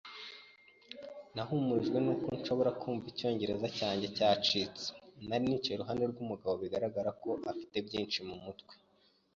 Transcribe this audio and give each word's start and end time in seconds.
Nahumurijwe 1.35 1.97
nuko 2.03 2.27
nshobora 2.37 2.71
kumva 2.81 3.05
icyongereza 3.11 3.67
cyanjye 3.77 4.07
cyacitse. 4.17 4.85
Nari 5.27 5.43
nicaye 5.49 5.75
iruhande 5.75 6.03
rwumugabo 6.11 6.53
bigaragara 6.63 7.09
ko 7.21 7.29
afite 7.51 7.75
byinshi 7.87 8.19
mumutwe. 8.27 8.73